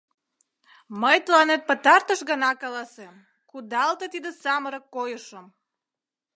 Мый 1.01 1.17
тыланет 1.25 1.61
пытартыш 1.69 2.19
гана 2.29 2.51
каласем: 2.63 3.13
кудалте 3.49 4.05
тиде 4.13 4.31
самырык 4.41 4.85
койышым! 4.95 5.45